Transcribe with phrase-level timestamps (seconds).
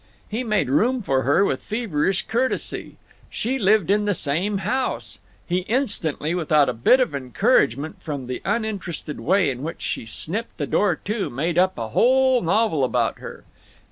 [0.27, 2.95] He made room for her with feverish courtesy.
[3.29, 9.19] She lived in the same house—He instantly, without a bit of encouragement from the uninterested
[9.19, 13.43] way in which she snipped the door to, made up a whole novel about her.